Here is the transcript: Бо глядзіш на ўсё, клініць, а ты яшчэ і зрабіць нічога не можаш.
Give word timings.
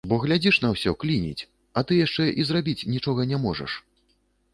Бо 0.11 0.15
глядзіш 0.21 0.55
на 0.63 0.69
ўсё, 0.75 0.93
клініць, 1.03 1.47
а 1.81 1.83
ты 1.91 1.99
яшчэ 2.05 2.23
і 2.39 2.47
зрабіць 2.53 2.87
нічога 2.95 3.21
не 3.33 3.41
можаш. 3.45 3.71